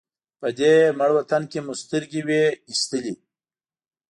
[0.39, 3.13] په دې مړ وطن کې مو سترګې وې وېستلې.